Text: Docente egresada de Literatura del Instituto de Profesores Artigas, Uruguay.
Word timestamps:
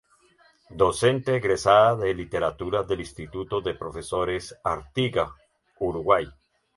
Docente 0.81 1.35
egresada 1.35 1.95
de 1.95 2.15
Literatura 2.15 2.81
del 2.81 3.01
Instituto 3.01 3.61
de 3.61 3.75
Profesores 3.75 4.59
Artigas, 4.63 5.29
Uruguay. 5.77 6.25